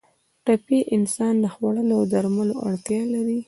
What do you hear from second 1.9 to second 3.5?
او درملو اړتیا لري.